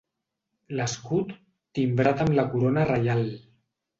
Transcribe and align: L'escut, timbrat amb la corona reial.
L'escut, 0.79 1.33
timbrat 1.79 2.25
amb 2.25 2.35
la 2.39 2.45
corona 2.55 2.89
reial. 2.95 3.25